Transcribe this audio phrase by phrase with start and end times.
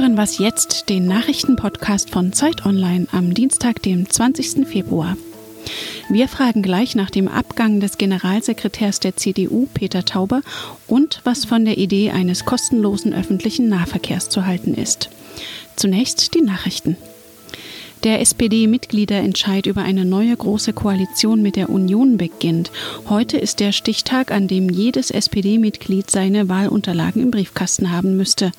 [0.00, 4.64] hören Was jetzt, den Nachrichtenpodcast von Zeit Online am Dienstag, dem 20.
[4.64, 5.16] Februar.
[6.08, 10.42] Wir fragen gleich nach dem Abgang des Generalsekretärs der CDU, Peter Tauber,
[10.86, 15.10] und was von der Idee eines kostenlosen öffentlichen Nahverkehrs zu halten ist.
[15.74, 16.96] Zunächst die Nachrichten.
[18.04, 22.70] Der SPD-Mitgliederentscheid über eine neue große Koalition mit der Union beginnt.
[23.08, 28.52] Heute ist der Stichtag, an dem jedes SPD-Mitglied seine Wahlunterlagen im Briefkasten haben müsste.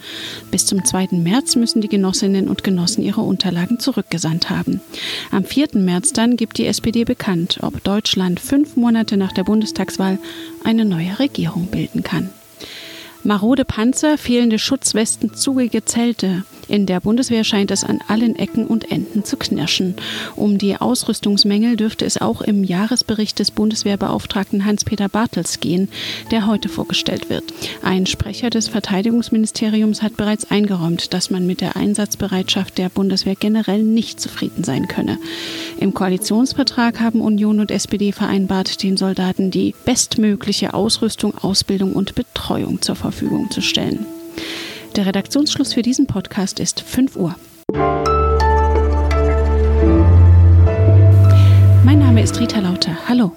[0.52, 1.10] Bis zum 2.
[1.12, 4.82] März müssen die Genossinnen und Genossen ihre Unterlagen zurückgesandt haben.
[5.32, 5.70] Am 4.
[5.76, 10.20] März dann gibt die SPD bekannt, ob Deutschland fünf Monate nach der Bundestagswahl
[10.66, 12.30] eine neue Regierung bilden kann.
[13.24, 16.44] Marode Panzer, fehlende Schutzwesten, zugige Zelte.
[16.70, 19.96] In der Bundeswehr scheint es an allen Ecken und Enden zu knirschen.
[20.36, 25.90] Um die Ausrüstungsmängel dürfte es auch im Jahresbericht des Bundeswehrbeauftragten Hans-Peter Bartels gehen,
[26.30, 27.44] der heute vorgestellt wird.
[27.82, 33.82] Ein Sprecher des Verteidigungsministeriums hat bereits eingeräumt, dass man mit der Einsatzbereitschaft der Bundeswehr generell
[33.82, 35.18] nicht zufrieden sein könne.
[35.80, 42.80] Im Koalitionsvertrag haben Union und SPD vereinbart, den Soldaten die bestmögliche Ausrüstung, Ausbildung und Betreuung
[42.84, 44.06] zur Verfügung zu stellen.
[44.96, 47.36] Der Redaktionsschluss für diesen Podcast ist 5 Uhr.
[51.86, 52.98] Mein Name ist Rita Lauter.
[53.08, 53.32] Hallo.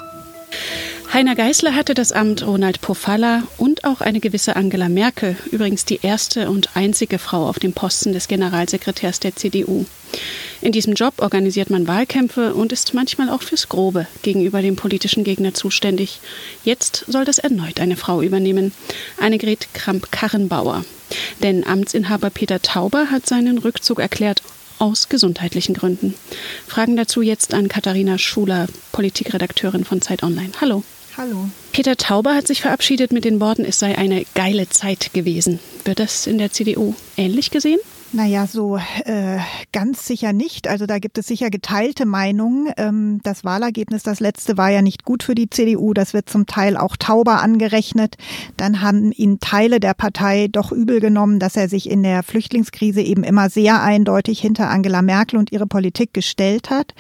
[1.13, 6.01] Heiner Geißler hatte das Amt Ronald Pofalla und auch eine gewisse Angela Merkel, übrigens die
[6.03, 9.85] erste und einzige Frau auf dem Posten des Generalsekretärs der CDU.
[10.63, 15.25] In diesem Job organisiert man Wahlkämpfe und ist manchmal auch fürs Grobe gegenüber dem politischen
[15.25, 16.21] Gegner zuständig.
[16.63, 18.73] Jetzt soll das erneut eine Frau übernehmen,
[19.19, 20.85] Annegret Kramp-Karrenbauer.
[21.43, 24.41] Denn Amtsinhaber Peter Tauber hat seinen Rückzug erklärt
[24.79, 26.15] aus gesundheitlichen Gründen.
[26.69, 30.53] Fragen dazu jetzt an Katharina Schuler, Politikredakteurin von Zeit Online.
[30.61, 30.85] Hallo.
[31.17, 31.49] Hallo.
[31.73, 35.59] Peter Tauber hat sich verabschiedet mit den Worten, es sei eine geile Zeit gewesen.
[35.85, 37.81] Wird das in der CDU ähnlich gesehen?
[38.15, 39.39] Naja, so äh,
[39.73, 40.69] ganz sicher nicht.
[40.69, 42.71] Also da gibt es sicher geteilte Meinungen.
[42.77, 45.95] Ähm, das Wahlergebnis, das letzte, war ja nicht gut für die CDU.
[45.95, 48.17] Das wird zum Teil auch Tauber angerechnet.
[48.59, 53.01] Dann haben ihn Teile der Partei doch übel genommen, dass er sich in der Flüchtlingskrise
[53.01, 56.93] eben immer sehr eindeutig hinter Angela Merkel und ihre Politik gestellt hat.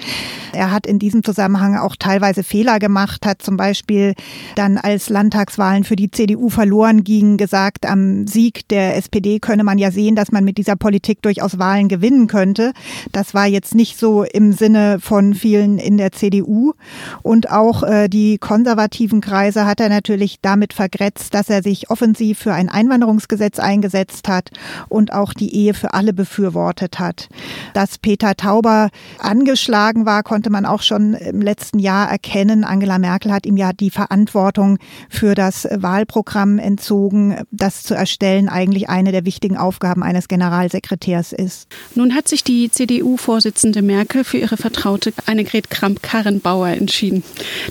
[0.54, 4.14] Er hat in diesem Zusammenhang auch teilweise Fehler gemacht, hat zum Beispiel
[4.54, 9.76] dann, als Landtagswahlen für die CDU verloren gingen, gesagt, am Sieg der SPD könne man
[9.76, 12.72] ja sehen, dass man mit dieser Politik Politik durchaus Wahlen gewinnen könnte.
[13.10, 16.74] Das war jetzt nicht so im Sinne von vielen in der CDU.
[17.22, 22.38] Und auch äh, die konservativen Kreise hat er natürlich damit vergrätzt, dass er sich offensiv
[22.38, 24.50] für ein Einwanderungsgesetz eingesetzt hat
[24.88, 27.28] und auch die Ehe für alle befürwortet hat.
[27.74, 32.62] Dass Peter Tauber angeschlagen war, konnte man auch schon im letzten Jahr erkennen.
[32.62, 38.88] Angela Merkel hat ihm ja die Verantwortung für das Wahlprogramm entzogen, das zu erstellen eigentlich
[38.88, 41.68] eine der wichtigen Aufgaben eines Generalsekretärs Staatssekretärs ist.
[41.94, 47.24] Nun hat sich die CDU-Vorsitzende Merkel für ihre Vertraute Annegret Kramp-Karrenbauer entschieden,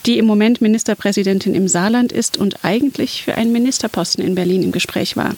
[0.06, 4.72] die im Moment Ministerpräsidentin im Saarland ist und eigentlich für einen Ministerposten in Berlin im
[4.72, 5.36] Gespräch war.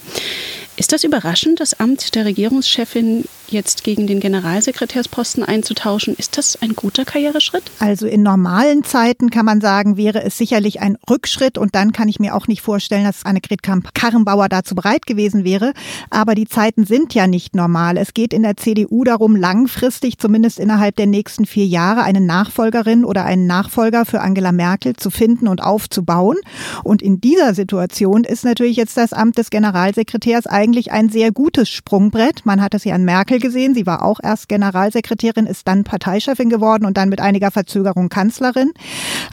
[0.76, 6.16] Ist das überraschend, das Amt der Regierungschefin jetzt gegen den Generalsekretärsposten einzutauschen?
[6.16, 7.62] Ist das ein guter Karriereschritt?
[7.78, 12.08] Also in normalen Zeiten kann man sagen, wäre es sicherlich ein Rückschritt und dann kann
[12.08, 15.74] ich mir auch nicht vorstellen, dass Annegret Karrenbauer dazu bereit gewesen wäre.
[16.10, 17.96] Aber die Zeiten sind ja nicht normal.
[17.96, 23.04] Es geht in der CDU darum, langfristig, zumindest innerhalb der nächsten vier Jahre, eine Nachfolgerin
[23.04, 26.38] oder einen Nachfolger für Angela Merkel zu finden und aufzubauen.
[26.82, 31.68] Und in dieser Situation ist natürlich jetzt das Amt des Generalsekretärs eigentlich ein sehr gutes
[31.68, 32.46] Sprungbrett.
[32.46, 33.74] Man hat es ja an Merkel gesehen.
[33.74, 38.72] Sie war auch erst Generalsekretärin, ist dann Parteichefin geworden und dann mit einiger Verzögerung Kanzlerin.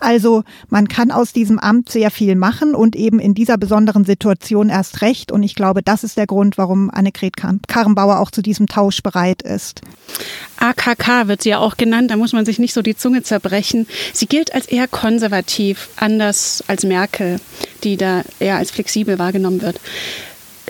[0.02, 4.68] Also man kann aus diesem Amt sehr viel machen und eben in dieser besonderen Situation
[4.68, 5.31] erst recht.
[5.31, 9.41] Und ich glaube, das ist der Grund, warum Annegret Karrenbauer auch zu diesem Tausch bereit
[9.41, 9.81] ist.
[10.58, 13.88] AKK wird sie ja auch genannt, da muss man sich nicht so die Zunge zerbrechen.
[14.12, 17.40] Sie gilt als eher konservativ, anders als Merkel,
[17.86, 19.79] die da eher als flexibel wahrgenommen wird.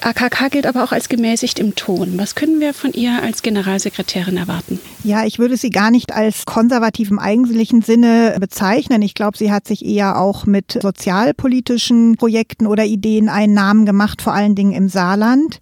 [0.01, 2.17] AKK gilt aber auch als gemäßigt im Ton.
[2.17, 4.79] Was können wir von ihr als Generalsekretärin erwarten?
[5.03, 9.01] Ja, ich würde sie gar nicht als konservativ im eigentlichen Sinne bezeichnen.
[9.01, 14.21] Ich glaube, sie hat sich eher auch mit sozialpolitischen Projekten oder Ideen einen Namen gemacht,
[14.21, 15.59] vor allen Dingen im Saarland.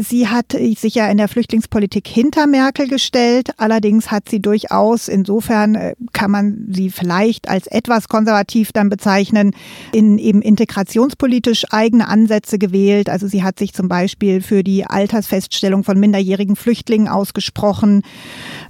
[0.00, 3.50] Sie hat sich ja in der Flüchtlingspolitik hinter Merkel gestellt.
[3.58, 9.54] Allerdings hat sie durchaus, insofern äh, kann man sie vielleicht als etwas konservativ dann bezeichnen,
[9.92, 13.10] in eben integrationspolitisch eigene Ansätze gewählt.
[13.10, 18.02] Also sie hat hat sich zum Beispiel für die Altersfeststellung von minderjährigen Flüchtlingen ausgesprochen.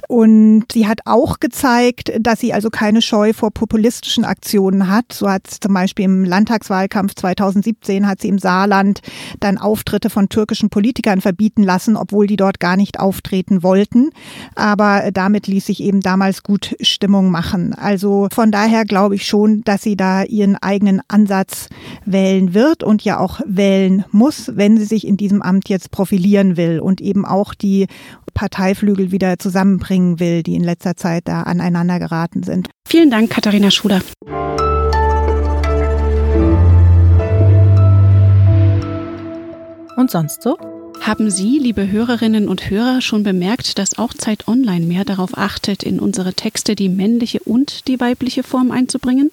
[0.09, 5.15] Und sie hat auch gezeigt, dass sie also keine Scheu vor populistischen Aktionen hat.
[5.15, 9.01] So hat zum Beispiel im Landtagswahlkampf 2017 hat sie im Saarland
[9.41, 14.11] dann Auftritte von türkischen Politikern verbieten lassen, obwohl die dort gar nicht auftreten wollten.
[14.55, 17.73] Aber damit ließ sich eben damals gut Stimmung machen.
[17.73, 21.71] Also von daher glaube ich schon, dass sie da ihren eigenen Ansatz
[22.05, 26.57] wählen wird und ja auch wählen muss, wenn sie sich in diesem Amt jetzt profilieren
[26.57, 27.87] will und eben auch die
[28.35, 32.69] Parteiflügel wieder zusammenbringen will, die in letzter Zeit da aneinander geraten sind.
[32.87, 34.01] Vielen Dank, Katharina Schuler.
[39.97, 40.59] Und sonst so?
[41.01, 45.83] Haben Sie, liebe Hörerinnen und Hörer, schon bemerkt, dass auch Zeit Online mehr darauf achtet,
[45.83, 49.31] in unsere Texte die männliche und die weibliche Form einzubringen?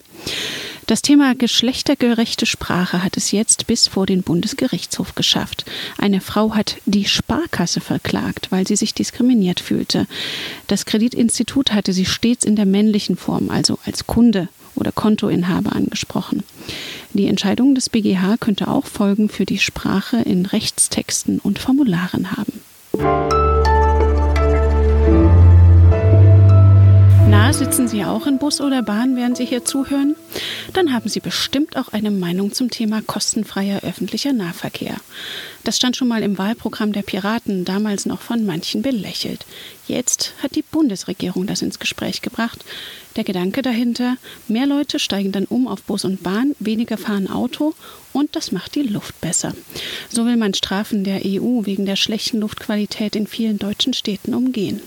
[0.92, 5.64] Das Thema geschlechtergerechte Sprache hat es jetzt bis vor den Bundesgerichtshof geschafft.
[5.98, 10.06] Eine Frau hat die Sparkasse verklagt, weil sie sich diskriminiert fühlte.
[10.68, 16.44] Das Kreditinstitut hatte sie stets in der männlichen Form, also als Kunde oder Kontoinhaber angesprochen.
[17.14, 22.61] Die Entscheidung des BGH könnte auch Folgen für die Sprache in Rechtstexten und Formularen haben.
[27.62, 30.16] Sitzen Sie auch in Bus oder Bahn, während Sie hier zuhören?
[30.74, 34.96] Dann haben Sie bestimmt auch eine Meinung zum Thema kostenfreier öffentlicher Nahverkehr.
[35.64, 39.46] Das stand schon mal im Wahlprogramm der Piraten, damals noch von manchen belächelt.
[39.88, 42.66] Jetzt hat die Bundesregierung das ins Gespräch gebracht.
[43.16, 44.18] Der Gedanke dahinter,
[44.48, 47.76] mehr Leute steigen dann um auf Bus und Bahn, weniger fahren Auto
[48.12, 49.54] und das macht die Luft besser.
[50.10, 54.82] So will man Strafen der EU wegen der schlechten Luftqualität in vielen deutschen Städten umgehen.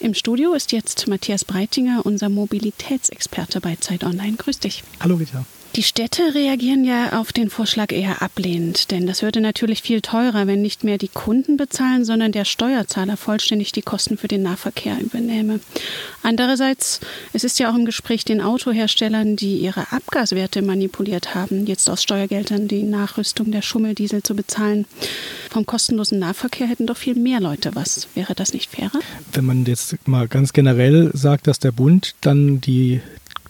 [0.00, 4.34] Im Studio ist jetzt Matthias Breitinger, unser Mobilitätsexperte bei Zeit Online.
[4.34, 4.82] Grüß dich.
[4.98, 5.44] Hallo Rita.
[5.76, 10.48] Die Städte reagieren ja auf den Vorschlag eher ablehnend, denn das würde natürlich viel teurer,
[10.48, 14.98] wenn nicht mehr die Kunden bezahlen, sondern der Steuerzahler vollständig die Kosten für den Nahverkehr
[15.00, 15.60] übernehme.
[16.24, 16.98] Andererseits,
[17.32, 22.02] es ist ja auch im Gespräch den Autoherstellern, die ihre Abgaswerte manipuliert haben, jetzt aus
[22.02, 24.86] Steuergeldern die Nachrüstung der Schummeldiesel zu bezahlen.
[25.50, 28.08] Vom kostenlosen Nahverkehr hätten doch viel mehr Leute was.
[28.16, 28.98] Wäre das nicht fairer?
[29.32, 33.00] Wenn man jetzt mal ganz generell sagt, dass der Bund dann die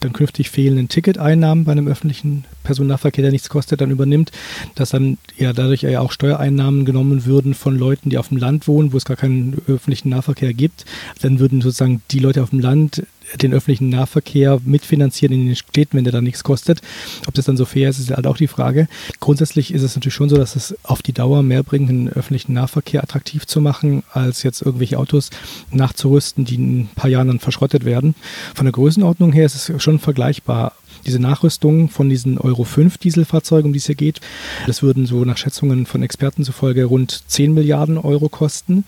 [0.01, 4.33] dann künftig fehlenden Ticketeinnahmen bei einem öffentlichen Personennahverkehr, der nichts kostet, dann übernimmt,
[4.75, 8.67] dass dann ja dadurch ja auch Steuereinnahmen genommen würden von Leuten, die auf dem Land
[8.67, 10.85] wohnen, wo es gar keinen öffentlichen Nahverkehr gibt.
[11.23, 13.03] Dann würden sozusagen die Leute auf dem Land
[13.37, 16.81] den öffentlichen Nahverkehr mitfinanzieren in den Städten, wenn der dann nichts kostet.
[17.27, 18.89] Ob das dann so fair ist, ist halt auch die Frage.
[19.21, 22.53] Grundsätzlich ist es natürlich schon so, dass es auf die Dauer mehr bringt, den öffentlichen
[22.55, 25.31] Nahverkehr attraktiv zu machen, als jetzt irgendwelche Autos
[25.71, 28.15] nachzurüsten, die in ein paar Jahren dann verschrottet werden.
[28.55, 30.73] Von der Größenordnung her ist es schon vergleichbar
[31.07, 34.21] diese Nachrüstung von diesen Euro 5 Dieselfahrzeugen, um die es hier geht,
[34.67, 38.85] das würden so nach Schätzungen von Experten zufolge rund 10 Milliarden Euro kosten.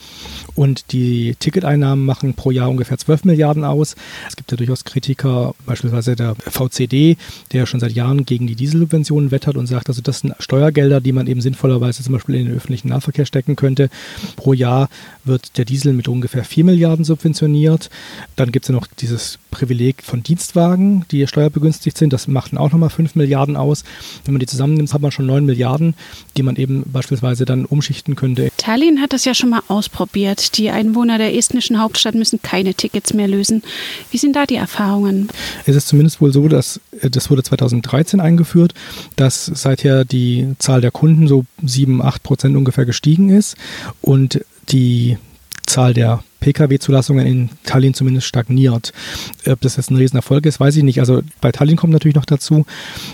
[0.54, 3.96] Und die Ticketeinnahmen machen pro Jahr ungefähr 12 Milliarden aus.
[4.28, 7.16] Es gibt ja durchaus Kritiker, beispielsweise der VCD,
[7.52, 11.12] der schon seit Jahren gegen die Dieselsubventionen wettert und sagt, also das sind Steuergelder, die
[11.12, 13.90] man eben sinnvollerweise zum Beispiel in den öffentlichen Nahverkehr stecken könnte.
[14.36, 14.88] Pro Jahr
[15.24, 17.90] wird der Diesel mit ungefähr 4 Milliarden subventioniert.
[18.36, 22.12] Dann gibt es ja noch dieses Privileg von Dienstwagen, die steuerbegünstigt sind.
[22.12, 23.84] Das macht auch nochmal 5 Milliarden aus.
[24.24, 25.94] Wenn man die zusammennimmt, hat man schon 9 Milliarden,
[26.36, 28.48] die man eben beispielsweise dann umschichten könnte.
[28.56, 30.58] Tallinn hat das ja schon mal ausprobiert.
[30.58, 33.62] Die Einwohner der estnischen Hauptstadt müssen keine Tickets mehr lösen.
[34.10, 35.28] Wie sind da die Erfahrungen?
[35.66, 38.74] Es ist zumindest wohl so, dass äh, das wurde 2013 eingeführt,
[39.16, 43.56] dass seither die Zahl der Kunden so 7, 8 Prozent ungefähr gestiegen ist
[44.00, 45.18] und die
[45.66, 48.92] Zahl der Pkw-Zulassungen in Tallinn zumindest stagniert.
[49.46, 51.00] Ob das jetzt ein Riesenerfolg ist, weiß ich nicht.
[51.00, 52.66] Also bei Tallinn kommt natürlich noch dazu,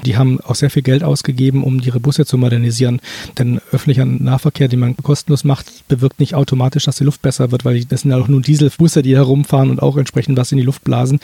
[0.05, 3.01] die haben auch sehr viel Geld ausgegeben, um ihre Busse zu modernisieren.
[3.39, 7.65] Denn öffentlicher Nahverkehr, den man kostenlos macht, bewirkt nicht automatisch, dass die Luft besser wird,
[7.65, 10.65] weil das sind ja auch nur Dieselbusse, die herumfahren und auch entsprechend was in die
[10.65, 11.21] Luft blasen.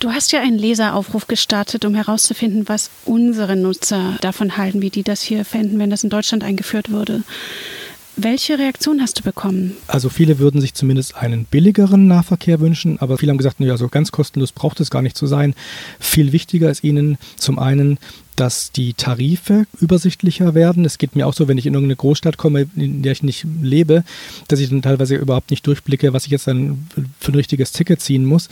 [0.00, 5.04] Du hast ja einen Leseraufruf gestartet, um herauszufinden, was unsere Nutzer davon halten, wie die
[5.04, 7.22] das hier fänden, wenn das in Deutschland eingeführt würde.
[8.20, 9.76] Welche Reaktion hast du bekommen?
[9.86, 13.86] Also viele würden sich zumindest einen billigeren Nahverkehr wünschen, aber viele haben gesagt, ja, so
[13.86, 15.54] ganz kostenlos braucht es gar nicht zu sein.
[16.00, 17.98] Viel wichtiger ist ihnen zum einen,
[18.34, 20.84] dass die Tarife übersichtlicher werden.
[20.84, 23.46] Es geht mir auch so, wenn ich in irgendeine Großstadt komme, in der ich nicht
[23.62, 24.02] lebe,
[24.48, 26.88] dass ich dann teilweise überhaupt nicht durchblicke, was ich jetzt dann
[27.20, 28.48] für ein richtiges Ticket ziehen muss.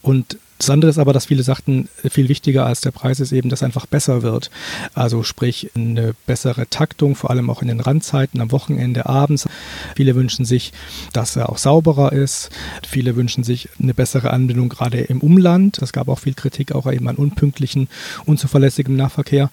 [0.00, 3.48] Und Das andere ist aber, dass viele sagten, viel wichtiger als der Preis ist eben,
[3.48, 4.50] dass einfach besser wird.
[4.94, 9.48] Also sprich eine bessere Taktung, vor allem auch in den Randzeiten, am Wochenende, abends.
[9.96, 10.72] Viele wünschen sich,
[11.12, 12.50] dass er auch sauberer ist.
[12.86, 15.78] Viele wünschen sich eine bessere Anbindung gerade im Umland.
[15.78, 17.88] Es gab auch viel Kritik auch eben an unpünktlichen,
[18.24, 19.50] unzuverlässigem Nahverkehr.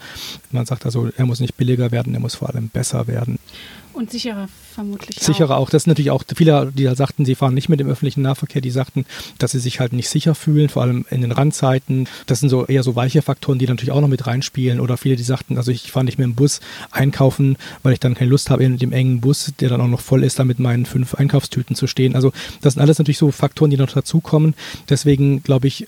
[0.51, 3.39] Man sagt also, er muss nicht billiger werden, er muss vor allem besser werden.
[3.93, 5.63] Und sicherer vermutlich Sicherer auch.
[5.63, 5.69] auch.
[5.69, 8.61] Das sind natürlich auch viele, die da sagten, sie fahren nicht mit dem öffentlichen Nahverkehr,
[8.61, 9.05] die sagten,
[9.37, 12.07] dass sie sich halt nicht sicher fühlen, vor allem in den Randzeiten.
[12.25, 14.79] Das sind so eher so weiche Faktoren, die natürlich auch noch mit reinspielen.
[14.79, 18.15] Oder viele, die sagten, also ich fahre nicht mehr im Bus einkaufen, weil ich dann
[18.15, 20.59] keine Lust habe, in dem engen Bus, der dann auch noch voll ist, da mit
[20.59, 22.15] meinen fünf Einkaufstüten zu stehen.
[22.15, 22.31] Also
[22.61, 24.55] das sind alles natürlich so Faktoren, die noch dazukommen.
[24.89, 25.87] Deswegen glaube ich,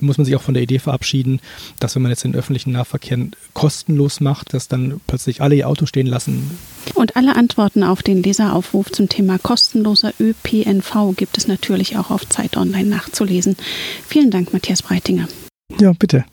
[0.00, 1.40] muss man sich auch von der Idee verabschieden,
[1.78, 3.18] dass wenn man jetzt den öffentlichen Nahverkehr
[3.54, 6.50] kostenlos macht, dass dann plötzlich alle ihr Auto stehen lassen.
[6.94, 12.28] Und alle Antworten auf den Leseraufruf zum Thema kostenloser ÖPNV gibt es natürlich auch auf
[12.28, 13.56] Zeit Online nachzulesen.
[14.06, 15.28] Vielen Dank, Matthias Breitinger.
[15.80, 16.24] Ja, bitte.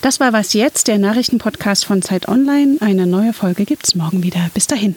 [0.00, 2.78] Das war Was Jetzt, der Nachrichtenpodcast von Zeit Online.
[2.80, 4.50] Eine neue Folge gibt es morgen wieder.
[4.54, 4.96] Bis dahin.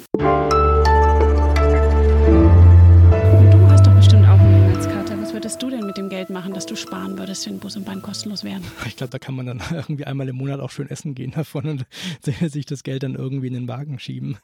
[6.35, 8.61] Machen, das du sparen würdest, wenn Bus und Bahn kostenlos wären?
[8.85, 11.65] Ich glaube, da kann man dann irgendwie einmal im Monat auch schön essen gehen davon
[11.65, 11.85] und
[12.51, 14.33] sich das Geld dann irgendwie in den Wagen schieben.